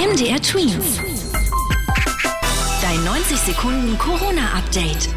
[0.00, 0.98] MDR Twins.
[2.80, 5.10] Dein 90 Sekunden Corona-Update.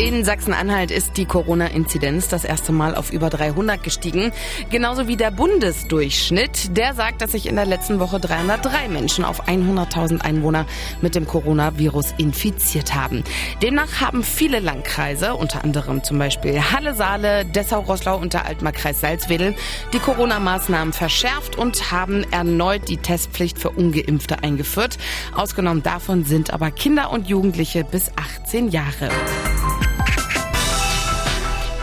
[0.00, 4.30] In Sachsen-Anhalt ist die Corona-Inzidenz das erste Mal auf über 300 gestiegen.
[4.70, 6.76] Genauso wie der Bundesdurchschnitt.
[6.76, 10.66] Der sagt, dass sich in der letzten Woche 303 Menschen auf 100.000 Einwohner
[11.02, 13.24] mit dem Coronavirus infiziert haben.
[13.60, 19.00] Demnach haben viele Landkreise, unter anderem zum Beispiel Halle, Saale, Dessau, Roßlau und der Altmarkreis
[19.00, 19.56] Salzwedel,
[19.92, 24.96] die Corona-Maßnahmen verschärft und haben erneut die Testpflicht für Ungeimpfte eingeführt.
[25.34, 29.10] Ausgenommen davon sind aber Kinder und Jugendliche bis 18 Jahre.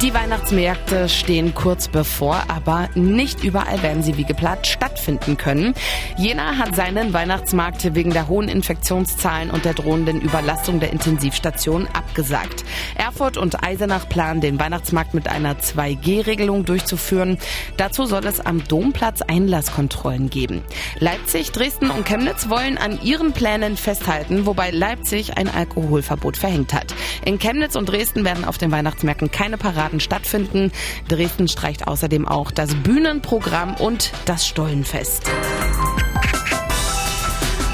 [0.06, 5.74] Die Weihnachtsmärkte stehen kurz bevor, aber nicht überall werden sie wie geplant stattfinden können.
[6.16, 12.64] Jena hat seinen Weihnachtsmarkt wegen der hohen Infektionszahlen und der drohenden Überlastung der Intensivstation abgesagt.
[12.96, 17.38] Erfurt und Eisenach planen, den Weihnachtsmarkt mit einer 2G-Regelung durchzuführen.
[17.76, 20.64] Dazu soll es am Domplatz Einlasskontrollen geben.
[21.00, 26.96] Leipzig, Dresden und Chemnitz wollen an ihren Plänen festhalten, wobei Leipzig ein Alkoholverbot verhängt hat.
[27.26, 30.72] In Chemnitz und Dresden werden auf den Weihnachtsmärkten keine Paraden stattfinden.
[31.10, 35.24] Dresden streicht außerdem auch das Bühnenprogramm und das Stollenfest.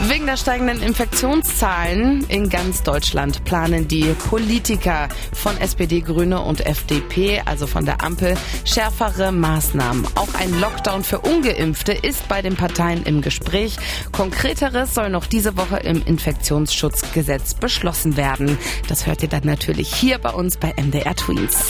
[0.08, 7.42] Wegen der steigenden Infektionszahlen in ganz Deutschland planen die Politiker von SPD, Grüne und FDP,
[7.46, 8.36] also von der Ampel,
[8.66, 10.06] schärfere Maßnahmen.
[10.16, 13.78] Auch ein Lockdown für ungeimpfte ist bei den Parteien im Gespräch.
[14.12, 18.58] Konkreteres soll noch diese Woche im Infektionsschutzgesetz beschlossen werden.
[18.90, 21.68] Das hört ihr dann natürlich hier bei uns bei MDR Tweets.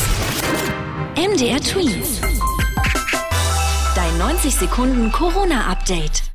[1.16, 2.22] MDR Tweets.
[3.94, 6.32] Dein 90 Sekunden Corona-Update.